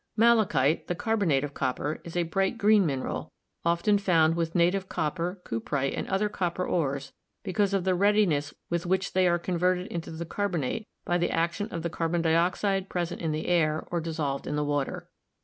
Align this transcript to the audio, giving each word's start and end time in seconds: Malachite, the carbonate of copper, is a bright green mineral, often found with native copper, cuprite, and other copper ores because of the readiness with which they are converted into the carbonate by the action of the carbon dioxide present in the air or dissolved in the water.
Malachite, 0.17 0.87
the 0.87 0.95
carbonate 0.95 1.43
of 1.43 1.53
copper, 1.53 2.01
is 2.03 2.17
a 2.17 2.23
bright 2.23 2.57
green 2.57 2.87
mineral, 2.87 3.29
often 3.63 3.99
found 3.99 4.35
with 4.35 4.55
native 4.55 4.89
copper, 4.89 5.39
cuprite, 5.43 5.93
and 5.93 6.07
other 6.07 6.27
copper 6.27 6.65
ores 6.65 7.13
because 7.43 7.71
of 7.71 7.83
the 7.83 7.93
readiness 7.93 8.51
with 8.67 8.87
which 8.87 9.13
they 9.13 9.27
are 9.27 9.37
converted 9.37 9.85
into 9.85 10.09
the 10.09 10.25
carbonate 10.25 10.87
by 11.05 11.19
the 11.19 11.29
action 11.29 11.67
of 11.69 11.83
the 11.83 11.89
carbon 11.91 12.23
dioxide 12.23 12.89
present 12.89 13.21
in 13.21 13.31
the 13.31 13.45
air 13.45 13.87
or 13.91 14.01
dissolved 14.01 14.47
in 14.47 14.55
the 14.55 14.63
water. 14.65 15.07